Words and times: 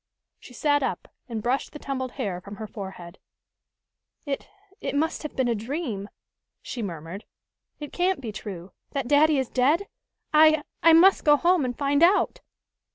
She 0.39 0.55
sat 0.55 0.81
up 0.81 1.09
and 1.29 1.43
brushed 1.43 1.73
the 1.73 1.77
tumbled 1.77 2.13
hair 2.13 2.41
from 2.41 2.55
her 2.55 2.65
forehead, 2.65 3.19
"It 4.25 4.47
it 4.79 4.95
must 4.95 5.21
have 5.21 5.35
been 5.35 5.47
a 5.47 5.53
dream!" 5.53 6.09
she 6.63 6.81
murmured. 6.81 7.23
"It 7.79 7.93
can't 7.93 8.19
be 8.19 8.31
true 8.31 8.71
that 8.93 9.07
daddy 9.07 9.37
is 9.37 9.47
dead! 9.51 9.87
I 10.33 10.63
I 10.81 10.93
must 10.93 11.23
go 11.23 11.37
home 11.37 11.63
and 11.63 11.77
find 11.77 12.01
out!" 12.01 12.41